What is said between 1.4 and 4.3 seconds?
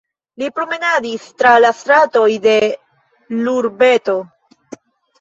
tra la stratoj de l'urbeto.